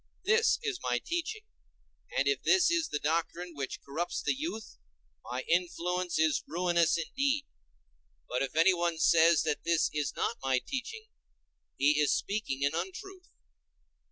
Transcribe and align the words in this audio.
This 0.23 0.57
is 0.63 0.79
my 0.81 0.97
teaching, 0.97 1.43
and 2.17 2.27
if 2.27 2.41
this 2.41 2.71
is 2.71 2.87
the 2.87 2.97
doctrine 2.97 3.53
which 3.53 3.79
corrupts 3.83 4.19
the 4.23 4.33
youth, 4.33 4.79
my 5.23 5.43
influence 5.47 6.17
is 6.17 6.43
ruinous 6.47 6.97
indeed. 6.97 7.45
But 8.27 8.41
if 8.41 8.55
anyone 8.55 8.97
says 8.97 9.43
that 9.43 9.63
this 9.63 9.91
is 9.93 10.15
not 10.15 10.37
my 10.41 10.57
teaching, 10.57 11.05
he 11.77 11.99
is 11.99 12.17
speaking 12.17 12.65
an 12.65 12.73
untruth. 12.73 13.29